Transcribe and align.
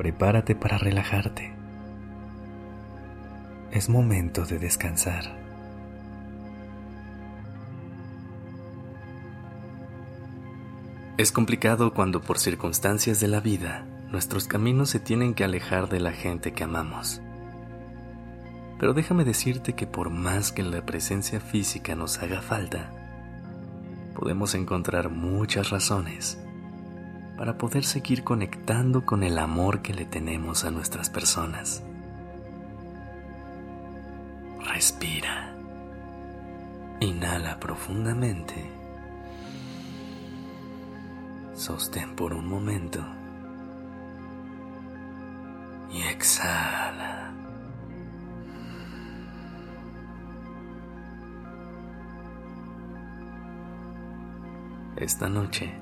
Prepárate 0.00 0.54
para 0.54 0.78
relajarte. 0.78 1.52
Es 3.70 3.90
momento 3.90 4.46
de 4.46 4.58
descansar. 4.58 5.24
Es 11.18 11.30
complicado 11.32 11.92
cuando 11.92 12.22
por 12.22 12.38
circunstancias 12.38 13.20
de 13.20 13.28
la 13.28 13.40
vida 13.40 13.84
nuestros 14.10 14.48
caminos 14.48 14.88
se 14.88 15.00
tienen 15.00 15.34
que 15.34 15.44
alejar 15.44 15.90
de 15.90 16.00
la 16.00 16.12
gente 16.12 16.54
que 16.54 16.64
amamos. 16.64 17.20
Pero 18.78 18.94
déjame 18.94 19.24
decirte 19.24 19.74
que 19.74 19.86
por 19.86 20.08
más 20.08 20.50
que 20.50 20.62
la 20.62 20.80
presencia 20.80 21.40
física 21.40 21.94
nos 21.94 22.22
haga 22.22 22.40
falta, 22.40 22.90
podemos 24.14 24.54
encontrar 24.54 25.10
muchas 25.10 25.68
razones 25.68 26.38
para 27.40 27.56
poder 27.56 27.86
seguir 27.86 28.22
conectando 28.22 29.06
con 29.06 29.22
el 29.22 29.38
amor 29.38 29.80
que 29.80 29.94
le 29.94 30.04
tenemos 30.04 30.66
a 30.66 30.70
nuestras 30.70 31.08
personas. 31.08 31.82
Respira. 34.62 35.56
Inhala 37.00 37.58
profundamente. 37.58 38.70
Sostén 41.54 42.14
por 42.14 42.34
un 42.34 42.46
momento. 42.46 43.02
Y 45.90 46.02
exhala. 46.02 47.32
Esta 54.98 55.30
noche 55.30 55.79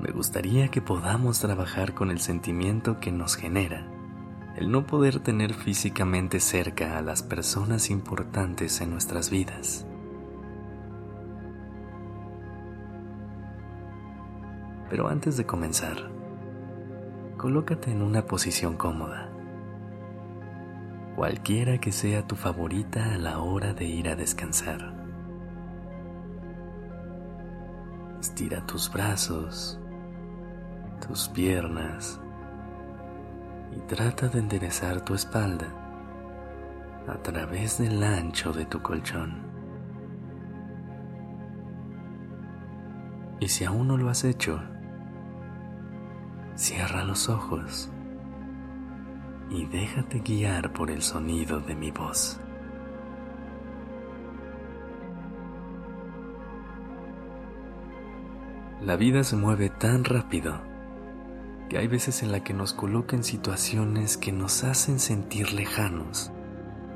me 0.00 0.12
gustaría 0.12 0.68
que 0.68 0.82
podamos 0.82 1.40
trabajar 1.40 1.94
con 1.94 2.10
el 2.10 2.20
sentimiento 2.20 3.00
que 3.00 3.12
nos 3.12 3.36
genera 3.36 3.86
el 4.56 4.70
no 4.70 4.86
poder 4.86 5.20
tener 5.20 5.52
físicamente 5.52 6.40
cerca 6.40 6.96
a 6.96 7.02
las 7.02 7.22
personas 7.22 7.90
importantes 7.90 8.80
en 8.80 8.90
nuestras 8.90 9.28
vidas. 9.28 9.86
Pero 14.88 15.08
antes 15.08 15.36
de 15.36 15.44
comenzar, 15.44 16.10
colócate 17.36 17.90
en 17.90 18.00
una 18.00 18.24
posición 18.24 18.78
cómoda, 18.78 19.28
cualquiera 21.16 21.78
que 21.78 21.92
sea 21.92 22.26
tu 22.26 22.34
favorita 22.34 23.12
a 23.12 23.18
la 23.18 23.40
hora 23.40 23.74
de 23.74 23.84
ir 23.84 24.08
a 24.08 24.16
descansar. 24.16 24.94
Estira 28.20 28.64
tus 28.66 28.90
brazos, 28.90 29.78
tus 31.00 31.28
piernas 31.28 32.20
y 33.76 33.80
trata 33.80 34.28
de 34.28 34.38
enderezar 34.38 35.00
tu 35.02 35.14
espalda 35.14 35.66
a 37.06 37.16
través 37.22 37.78
del 37.78 38.02
ancho 38.02 38.52
de 38.52 38.64
tu 38.66 38.80
colchón. 38.82 39.44
Y 43.38 43.48
si 43.48 43.64
aún 43.64 43.88
no 43.88 43.96
lo 43.96 44.08
has 44.08 44.24
hecho, 44.24 44.60
cierra 46.54 47.04
los 47.04 47.28
ojos 47.28 47.90
y 49.50 49.66
déjate 49.66 50.20
guiar 50.20 50.72
por 50.72 50.90
el 50.90 51.02
sonido 51.02 51.60
de 51.60 51.74
mi 51.74 51.90
voz. 51.90 52.40
La 58.82 58.96
vida 58.96 59.24
se 59.24 59.36
mueve 59.36 59.68
tan 59.68 60.04
rápido 60.04 60.75
que 61.68 61.78
hay 61.78 61.88
veces 61.88 62.22
en 62.22 62.30
la 62.32 62.44
que 62.44 62.54
nos 62.54 62.72
coloca 62.72 63.16
en 63.16 63.24
situaciones 63.24 64.16
que 64.16 64.32
nos 64.32 64.62
hacen 64.62 65.00
sentir 65.00 65.52
lejanos 65.52 66.30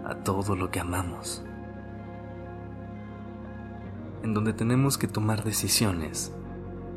a 0.05 0.17
todo 0.17 0.55
lo 0.55 0.71
que 0.71 0.81
amamos, 0.81 1.45
en 4.23 4.33
donde 4.33 4.53
tenemos 4.53 4.97
que 4.97 5.09
tomar 5.09 5.43
decisiones 5.43 6.33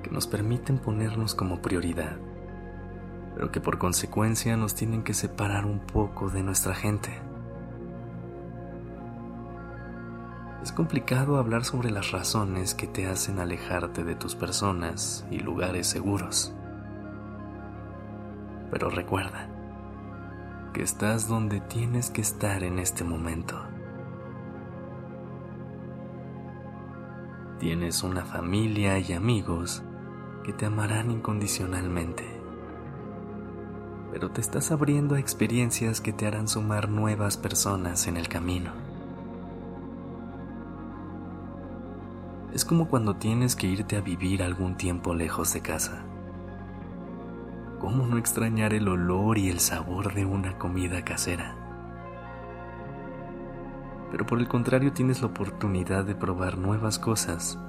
que 0.04 0.12
nos 0.12 0.28
permiten 0.28 0.78
ponernos 0.78 1.34
como 1.34 1.62
prioridad, 1.62 2.18
pero 3.34 3.52
que 3.52 3.60
por 3.60 3.80
consecuencia 3.80 4.56
nos 4.56 4.76
tienen 4.76 5.04
que 5.04 5.14
separar 5.14 5.66
un 5.66 5.80
poco 5.80 6.30
de 6.30 6.44
nuestra 6.44 6.76
gente. 6.76 7.12
Es 10.62 10.72
complicado 10.72 11.38
hablar 11.38 11.66
sobre 11.66 11.92
las 11.92 12.12
razones 12.12 12.74
que 12.74 12.88
te 12.88 13.08
hacen 13.08 13.40
alejarte 13.40 14.04
de 14.04 14.16
tus 14.16 14.36
personas 14.36 15.26
y 15.30 15.40
lugares 15.40 15.88
seguros. 15.88 16.54
Pero 18.74 18.90
recuerda 18.90 19.48
que 20.74 20.82
estás 20.82 21.28
donde 21.28 21.62
tienes 21.62 22.10
que 22.10 22.22
estar 22.22 22.64
en 22.64 22.80
este 22.80 23.04
momento. 23.04 23.56
Tienes 27.60 28.02
una 28.02 28.26
familia 28.26 28.98
y 28.98 29.14
amigos 29.14 29.84
que 30.44 30.54
te 30.54 30.66
amarán 30.66 31.12
incondicionalmente. 31.12 32.24
Pero 34.12 34.32
te 34.32 34.42
estás 34.42 34.72
abriendo 34.72 35.14
a 35.14 35.20
experiencias 35.20 36.02
que 36.02 36.12
te 36.12 36.26
harán 36.26 36.48
sumar 36.48 36.90
nuevas 36.90 37.38
personas 37.38 38.08
en 38.08 38.18
el 38.18 38.28
camino. 38.28 38.72
Es 42.52 42.66
como 42.66 42.88
cuando 42.88 43.18
tienes 43.18 43.56
que 43.56 43.68
irte 43.68 43.98
a 43.98 44.02
vivir 44.02 44.42
algún 44.42 44.78
tiempo 44.78 45.14
lejos 45.14 45.54
de 45.54 45.62
casa. 45.62 46.08
¿Cómo 47.84 48.08
no 48.08 48.18
extrañar 48.18 48.74
el 48.74 48.88
olor 48.88 49.38
y 49.38 49.50
el 49.50 49.60
sabor 49.60 50.14
de 50.14 50.26
una 50.26 50.58
comida 50.58 51.04
casera? 51.04 51.54
Pero 54.10 54.26
por 54.26 54.40
el 54.40 54.48
contrario 54.48 54.94
tienes 54.94 55.20
la 55.20 55.28
oportunidad 55.28 56.06
de 56.06 56.16
probar 56.16 56.58
nuevas 56.58 56.98
cosas 56.98 57.60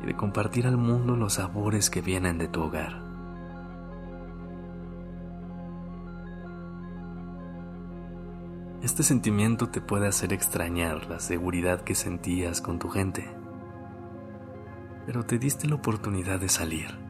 y 0.00 0.06
de 0.06 0.14
compartir 0.14 0.68
al 0.68 0.76
mundo 0.76 1.16
los 1.16 1.32
sabores 1.32 1.90
que 1.90 2.02
vienen 2.02 2.38
de 2.38 2.46
tu 2.46 2.62
hogar. 2.62 3.02
Este 8.80 9.02
sentimiento 9.02 9.70
te 9.70 9.80
puede 9.80 10.06
hacer 10.06 10.32
extrañar 10.32 11.06
la 11.06 11.18
seguridad 11.18 11.80
que 11.80 11.96
sentías 11.96 12.60
con 12.60 12.78
tu 12.78 12.90
gente 12.90 13.28
pero 15.06 15.24
te 15.24 15.38
diste 15.38 15.68
la 15.68 15.76
oportunidad 15.76 16.40
de 16.40 16.48
salir, 16.48 17.05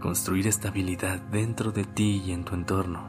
construir 0.00 0.46
estabilidad 0.46 1.20
dentro 1.30 1.72
de 1.72 1.84
ti 1.84 2.22
y 2.24 2.32
en 2.32 2.44
tu 2.44 2.54
entorno. 2.54 3.08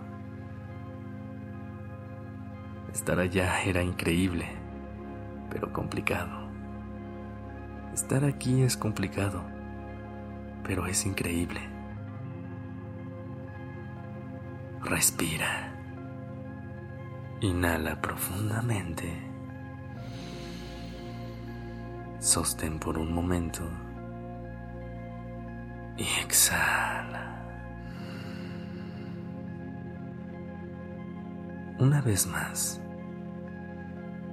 Estar 2.94 3.20
allá 3.20 3.62
era 3.64 3.84
increíble, 3.84 4.48
pero 5.50 5.72
complicado. 5.74 6.47
Estar 7.94 8.24
aquí 8.24 8.62
es 8.62 8.78
complicado, 8.78 9.44
pero 10.64 10.88
es 10.88 11.06
increíble. 11.06 11.62
Respira. 14.84 15.73
Inhala 17.41 18.02
profundamente. 18.02 19.11
Sostén 22.20 22.79
por 22.79 22.97
un 22.97 23.14
momento 23.14 23.86
y 25.97 26.03
exhala. 26.23 27.44
Una 31.79 32.02
vez 32.02 32.26
más, 32.28 32.82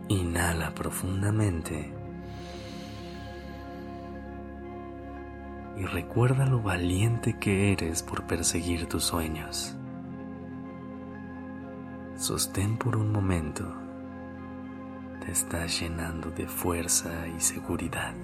inhala 0.08 0.74
profundamente 0.74 1.92
y 5.76 5.84
recuerda 5.86 6.46
lo 6.46 6.62
valiente 6.62 7.38
que 7.38 7.72
eres 7.72 8.02
por 8.02 8.26
perseguir 8.26 8.86
tus 8.86 9.04
sueños. 9.04 9.76
Sostén 12.16 12.78
por 12.78 12.96
un 12.96 13.10
momento 13.12 13.74
te 15.24 15.32
estás 15.32 15.80
llenando 15.80 16.30
de 16.30 16.46
fuerza 16.46 17.26
y 17.28 17.40
seguridad. 17.40 18.14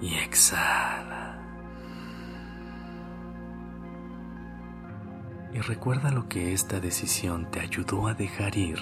Y 0.00 0.14
exhala. 0.14 1.24
y 5.54 5.60
recuerda 5.60 6.10
lo 6.10 6.28
que 6.28 6.52
esta 6.52 6.80
decisión 6.80 7.48
te 7.50 7.60
ayudó 7.60 8.08
a 8.08 8.14
dejar 8.14 8.58
ir 8.58 8.80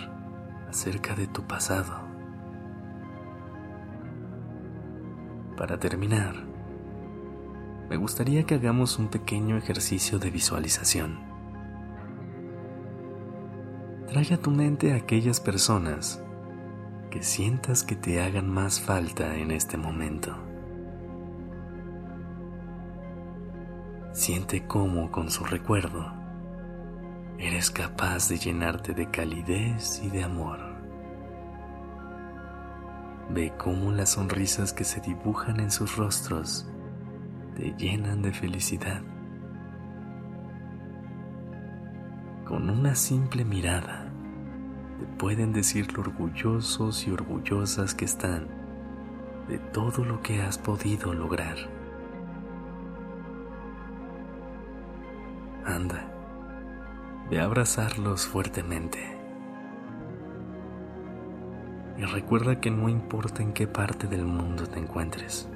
acerca 0.69 1.15
de 1.15 1.27
tu 1.27 1.43
pasado. 1.43 2.01
Para 5.55 5.79
terminar, 5.79 6.35
me 7.91 7.97
gustaría 7.99 8.45
que 8.45 8.55
hagamos 8.55 8.99
un 8.99 9.09
pequeño 9.09 9.59
ejercicio 9.59 10.19
de 10.19 10.31
visualización. 10.31 11.21
Trae 14.09 14.33
a 14.33 14.39
tu 14.39 14.51
mente 14.51 14.95
a 14.95 14.97
aquellas 14.97 15.41
personas 15.41 16.23
que 17.11 17.23
sientas 17.23 17.85
que 17.85 17.97
te 17.97 18.23
hagan 18.23 18.49
más 18.49 18.81
falta 18.81 19.37
en 19.37 19.51
este 19.51 19.77
momento. 19.77 20.52
Siente 24.13 24.67
cómo 24.67 25.11
con 25.11 25.31
su 25.31 25.43
recuerdo 25.43 26.13
eres 27.39 27.71
capaz 27.71 28.29
de 28.29 28.37
llenarte 28.37 28.93
de 28.93 29.11
calidez 29.11 30.03
y 30.05 30.11
de 30.11 30.23
amor. 30.23 30.59
Ve 33.31 33.55
cómo 33.57 33.91
las 33.91 34.11
sonrisas 34.11 34.75
que 34.75 34.85
se 34.85 35.01
dibujan 35.01 35.61
en 35.61 35.71
sus 35.71 35.97
rostros 35.97 36.69
te 37.57 37.75
llenan 37.79 38.21
de 38.21 38.35
felicidad. 38.35 39.01
Con 42.45 42.69
una 42.69 42.95
simple 42.95 43.47
mirada 43.47 44.13
te 45.01 45.07
pueden 45.17 45.55
decir 45.55 45.91
lo 45.95 46.03
orgullosos 46.03 47.09
y 47.09 47.13
orgullosas 47.13 47.95
que 47.95 48.05
están 48.05 48.47
de 49.49 49.59
todo 49.59 50.05
lo 50.05 50.21
que 50.21 50.43
has 50.43 50.59
podido 50.59 51.15
lograr. 51.15 51.82
Anda 55.65 56.13
de 57.31 57.41
abrazarlos 57.41 58.27
fuertemente. 58.27 58.99
Y 61.97 62.05
recuerda 62.05 62.61
que 62.61 62.71
no 62.71 62.89
importa 62.89 63.43
en 63.43 63.53
qué 63.53 63.67
parte 63.67 64.07
del 64.07 64.25
mundo 64.25 64.67
te 64.67 64.79
encuentres, 64.79 65.49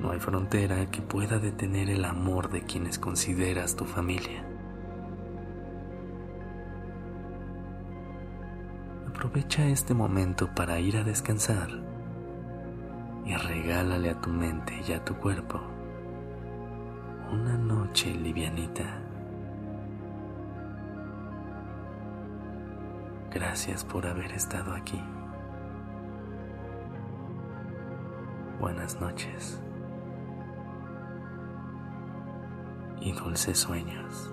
no 0.00 0.10
hay 0.10 0.18
frontera 0.18 0.84
que 0.90 1.00
pueda 1.00 1.38
detener 1.38 1.90
el 1.90 2.04
amor 2.04 2.50
de 2.50 2.62
quienes 2.62 2.98
consideras 2.98 3.76
tu 3.76 3.84
familia. 3.84 4.44
Aprovecha 9.08 9.66
este 9.66 9.94
momento 9.94 10.48
para 10.54 10.80
ir 10.80 10.96
a 10.96 11.04
descansar 11.04 11.68
y 13.24 13.34
regálale 13.36 14.10
a 14.10 14.20
tu 14.20 14.30
mente 14.30 14.82
y 14.86 14.92
a 14.92 15.04
tu 15.04 15.14
cuerpo 15.14 15.60
una 17.32 17.56
noche 17.56 18.12
livianita. 18.12 18.84
Gracias 23.30 23.84
por 23.84 24.06
haber 24.06 24.32
estado 24.32 24.74
aquí. 24.74 25.00
Buenas 28.58 29.00
noches 29.00 29.62
y 33.00 33.12
dulces 33.12 33.58
sueños. 33.58 34.32